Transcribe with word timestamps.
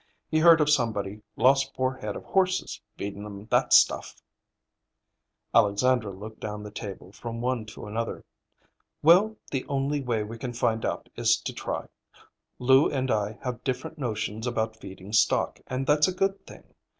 He 0.31 0.39
heard 0.39 0.59
of 0.61 0.69
somebody 0.71 1.21
lost 1.35 1.75
four 1.75 1.93
head 1.97 2.15
of 2.15 2.23
horses, 2.23 2.81
feedin' 2.97 3.23
'em 3.23 3.45
that 3.51 3.71
stuff." 3.71 4.15
Alexandra 5.53 6.11
looked 6.11 6.39
down 6.39 6.63
the 6.63 6.71
table 6.71 7.11
from 7.11 7.39
one 7.39 7.67
to 7.67 7.85
another. 7.85 8.25
"Well, 9.03 9.35
the 9.51 9.63
only 9.67 10.01
way 10.01 10.23
we 10.23 10.39
can 10.39 10.53
find 10.53 10.83
out 10.85 11.07
is 11.15 11.37
to 11.41 11.53
try. 11.53 11.85
Lou 12.57 12.89
and 12.89 13.11
I 13.11 13.37
have 13.43 13.63
different 13.63 13.99
notions 13.99 14.47
about 14.47 14.75
feeding 14.75 15.13
stock, 15.13 15.59
and 15.67 15.85
that's 15.85 16.07
a 16.07 16.13
good 16.15 16.47
thing. 16.47 16.63